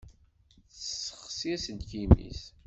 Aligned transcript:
Tessexsi 0.71 1.47
aselkim-is. 1.55 2.41